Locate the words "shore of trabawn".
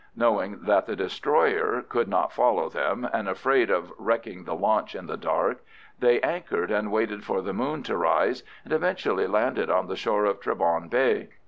9.95-10.89